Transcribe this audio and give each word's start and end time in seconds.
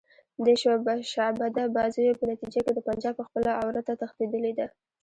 دې 0.45 0.53
شعبده 1.13 1.63
بازیو 1.75 2.17
په 2.19 2.25
نتیجه 2.31 2.59
کې 2.65 2.71
د 2.73 2.79
پنجاب 2.87 3.15
خپله 3.27 3.51
عورته 3.61 3.93
تښتېدلې 3.99 4.51
ده. 4.59 4.67